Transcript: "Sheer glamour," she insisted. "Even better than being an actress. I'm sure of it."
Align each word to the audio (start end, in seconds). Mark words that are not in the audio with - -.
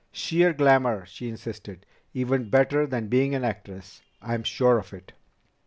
"Sheer 0.11 0.51
glamour," 0.51 1.05
she 1.05 1.29
insisted. 1.29 1.85
"Even 2.11 2.49
better 2.49 2.87
than 2.87 3.07
being 3.07 3.35
an 3.35 3.43
actress. 3.43 4.01
I'm 4.19 4.41
sure 4.41 4.79
of 4.79 4.93
it." 4.93 5.13